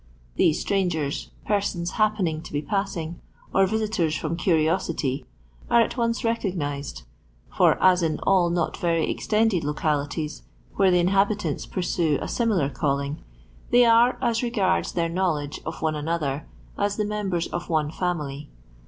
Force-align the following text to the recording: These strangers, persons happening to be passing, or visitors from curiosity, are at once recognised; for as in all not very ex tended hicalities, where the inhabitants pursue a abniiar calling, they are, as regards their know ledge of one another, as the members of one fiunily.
These 0.35 0.59
strangers, 0.59 1.29
persons 1.45 1.91
happening 1.91 2.41
to 2.41 2.51
be 2.51 2.63
passing, 2.63 3.19
or 3.53 3.67
visitors 3.67 4.15
from 4.15 4.35
curiosity, 4.35 5.27
are 5.69 5.79
at 5.81 5.95
once 5.95 6.23
recognised; 6.23 7.03
for 7.55 7.79
as 7.79 8.01
in 8.01 8.17
all 8.23 8.49
not 8.49 8.75
very 8.77 9.07
ex 9.07 9.27
tended 9.27 9.61
hicalities, 9.63 10.41
where 10.73 10.89
the 10.89 10.97
inhabitants 10.97 11.67
pursue 11.67 12.15
a 12.19 12.25
abniiar 12.25 12.73
calling, 12.73 13.21
they 13.69 13.85
are, 13.85 14.17
as 14.23 14.41
regards 14.41 14.91
their 14.93 15.07
know 15.07 15.33
ledge 15.33 15.61
of 15.67 15.83
one 15.83 15.93
another, 15.93 16.47
as 16.79 16.95
the 16.97 17.05
members 17.05 17.45
of 17.49 17.69
one 17.69 17.91
fiunily. 17.91 18.47